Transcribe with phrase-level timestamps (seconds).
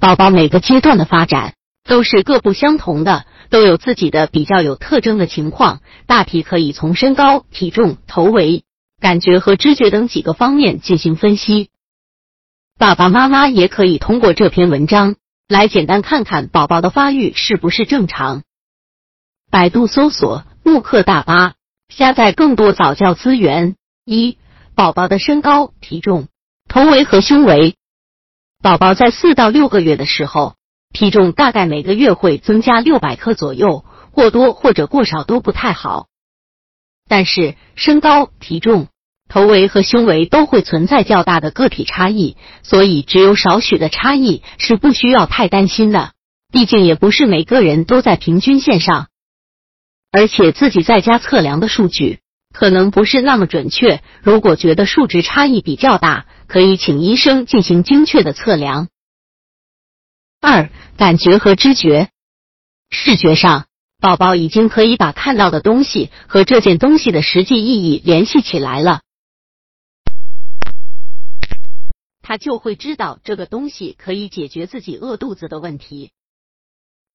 [0.00, 1.54] 宝宝每个阶段的发展
[1.84, 5.80] 都是各不相同的，都有自己的比较有特征的情况。
[6.06, 8.64] 大体可以从身高、体重、头围、
[8.98, 11.68] 感觉和知觉等几个方面进行分析。
[12.78, 15.16] 爸爸妈妈也可以通过这篇文章
[15.46, 18.42] 来简单看看宝宝的发育是不是正常。
[19.50, 21.54] 百度搜索“慕课大巴”，
[21.94, 23.76] 下载更多早教资源。
[24.06, 24.38] 一、
[24.74, 26.28] 宝宝的身高、体重、
[26.68, 27.76] 头围和胸围。
[28.62, 30.54] 宝宝在四到六个月的时候，
[30.92, 36.08] 体重大概每个月会增加六百克左右，过多或者过少都不太好。
[37.08, 38.88] 但是身高、体重。
[39.32, 46.10] 头围和胸围都会存在较大的个体差异，所以只有少许的差异是不需要太担心的。
[46.52, 49.06] 毕竟也不是每个人都在平均线上，
[50.10, 52.18] 而且自己在家测量的数据
[52.52, 54.02] 可能不是那么准确。
[54.20, 58.88] 如果觉得数值差异比较大，可以请医生进行精确的测量。
[60.40, 62.10] 二、感觉和知觉，
[62.90, 63.66] 视觉上，
[64.00, 69.02] 宝宝已经可以把看到的东西和这件东西的实际意义联系起来了。
[72.20, 76.10] 他就会知道这个东西可以解决自己饿肚子的问题。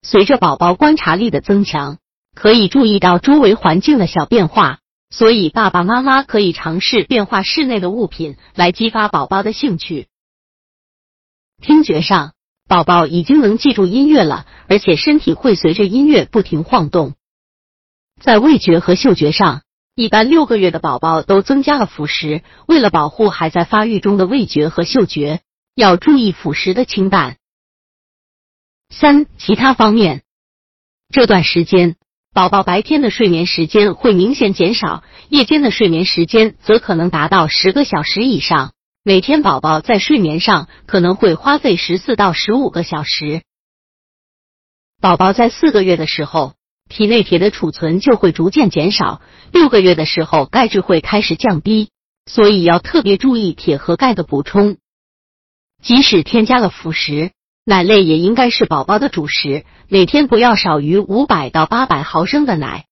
[0.00, 1.98] 随着宝宝观察力的增强，
[2.34, 4.78] 可以注意到周围环境的小变化，
[5.10, 10.08] 所以爸爸妈妈可以尝试变化室内的物品来激发宝宝的兴趣。
[11.60, 12.34] 听觉上，
[12.68, 17.14] 宝宝已经能记住音乐了，而且身体会随着音乐不停晃动。
[18.20, 19.62] 在味觉和嗅觉上。
[19.98, 25.40] 一般六个月的宝宝都增加了辅食，为了保护还在发育中的味觉和嗅觉，
[25.74, 27.38] 要注意辅食的清淡。
[28.90, 30.22] 三、其他方面，
[31.08, 31.96] 这段时间
[32.36, 43.40] 宝宝白天的睡眠时间会明显减少，夜间的睡眠时间则可能达到十个小时以上，每天宝宝在睡眠上可能会花费十四到十五个小时。
[45.00, 46.52] 宝宝在四个月的时候。
[46.90, 51.88] 体内铁的储存就会逐渐减少，六个月的时候钙质会开始降低，
[52.26, 54.76] 所以要特别注意铁和钙的补充。
[55.82, 57.32] 即使添加了辅食，
[57.68, 62.86] 奶类也应该是宝宝的主食，每天不要少于五百到八百毫升的奶。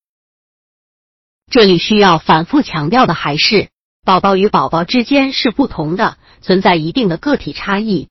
[1.49, 3.69] 这里需要反复强调的还是，
[4.05, 8.09] 宝宝与宝宝之间是不同的，存在一定的个体差异。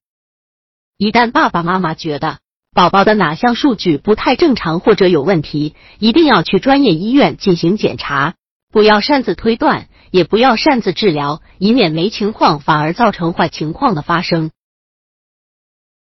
[0.98, 2.40] 一旦爸爸妈妈觉得，
[2.74, 8.36] 宝宝的哪项数据不太正常或者有问题，一定要去专业医院进行检查，
[8.72, 14.52] 不要擅自推断，也不要擅自治疗，以免没情况反而造成坏情况的发生。